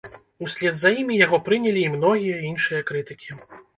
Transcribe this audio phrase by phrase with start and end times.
[0.45, 3.29] Услед за імі яго прынялі і многія іншыя крытыкі.